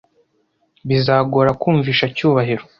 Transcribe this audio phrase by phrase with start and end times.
[0.87, 2.63] Bizagora kumvisha Cyubahiro.